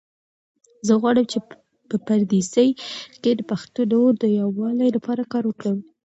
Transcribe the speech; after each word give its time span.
زه 0.87 0.93
غواړم 1.01 1.25
چې 1.31 1.37
په 1.89 1.95
پردیسۍ 2.05 2.69
کې 3.21 3.31
د 3.35 3.41
پښتنو 3.51 4.01
د 4.21 4.23
یووالي 4.41 4.89
لپاره 4.95 5.23
کار 5.33 5.43
وکړم. 5.47 5.77